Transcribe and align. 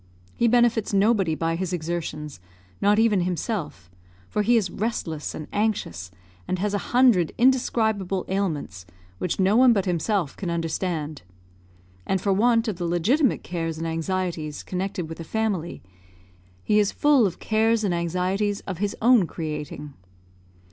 He 0.35 0.47
benefits 0.47 0.93
nobody 0.95 1.35
by 1.35 1.55
his 1.55 1.71
exertions, 1.73 2.39
not 2.81 2.97
even 2.97 3.21
himself; 3.21 3.91
for 4.27 4.41
he 4.41 4.57
is 4.57 4.71
restless 4.71 5.35
and 5.35 5.47
anxious, 5.53 6.09
has 6.57 6.73
a 6.73 6.77
hundred 6.89 7.33
indescribable 7.37 8.25
ailments, 8.27 8.87
which 9.19 9.39
no 9.39 9.55
one 9.55 9.73
but 9.73 9.85
himself 9.85 10.35
can 10.35 10.49
understand; 10.49 11.21
and 12.03 12.19
for 12.19 12.33
want 12.33 12.67
of 12.67 12.77
the 12.77 12.85
legitimate 12.87 13.43
cares 13.43 13.77
and 13.77 13.85
anxieties 13.85 14.63
connected 14.63 15.07
with 15.07 15.19
a 15.19 15.23
family, 15.23 15.83
he 16.63 16.79
is 16.79 16.91
full 16.91 17.27
of 17.27 17.37
cares 17.37 17.83
and 17.83 17.93
anxieties 17.93 18.61
of 18.61 18.79
his 18.79 18.95
own 19.03 19.27
creating. 19.27 19.93